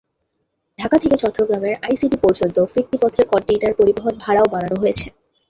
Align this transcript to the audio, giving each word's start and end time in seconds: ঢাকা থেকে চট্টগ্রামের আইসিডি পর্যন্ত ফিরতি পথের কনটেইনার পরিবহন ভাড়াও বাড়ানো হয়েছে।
ঢাকা 0.79 0.97
থেকে 0.97 1.15
চট্টগ্রামের 1.17 1.75
আইসিডি 1.83 2.17
পর্যন্ত 2.23 2.57
ফিরতি 2.71 2.97
পথের 3.01 3.25
কনটেইনার 3.31 3.73
পরিবহন 3.79 4.13
ভাড়াও 4.23 4.47
বাড়ানো 4.53 4.75
হয়েছে। 4.81 5.07